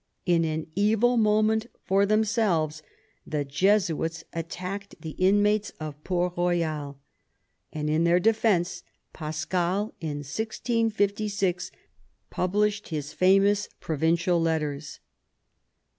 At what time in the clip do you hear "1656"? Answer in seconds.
10.23-11.69